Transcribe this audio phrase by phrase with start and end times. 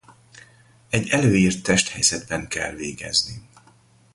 [0.89, 3.47] Egy előírt testhelyzetben kell végezni.